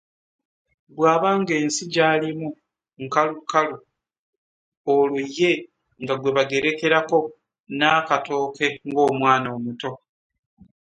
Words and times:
Bw’aba 0.95 1.29
ng’ensi 1.39 1.83
gy’alimu 1.93 2.49
nkalukalu 3.03 3.77
olwo 4.93 5.19
ye 5.37 5.51
nga 6.01 6.13
gwe 6.17 6.31
bagerekerako 6.35 7.17
n’akatooke 7.79 8.65
ng’omwana 8.89 9.47
omuto. 9.57 9.91